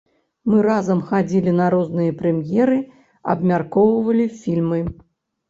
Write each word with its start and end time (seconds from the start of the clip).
Мы 0.51 0.61
разам 0.67 1.03
хадзілі 1.09 1.53
на 1.57 1.67
розныя 1.75 2.15
прэм'еры, 2.23 2.79
абмяркоўвалі 3.35 4.27
фільмы. 4.43 4.83